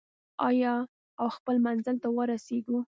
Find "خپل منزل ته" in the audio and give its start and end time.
1.37-2.09